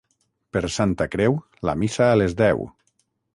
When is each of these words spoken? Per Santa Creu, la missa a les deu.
Per 0.55 0.63
Santa 0.75 1.07
Creu, 1.15 1.37
la 1.71 1.75
missa 1.83 2.09
a 2.15 2.17
les 2.23 2.35
deu. 2.41 2.65